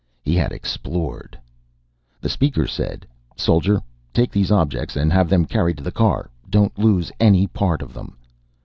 [0.23, 1.37] He had explored
[2.21, 3.05] The Speaker said,
[3.35, 3.83] "Soldier,
[4.15, 6.31] take these objects and have them carried to the car.
[6.49, 8.17] Don't lose any part of them."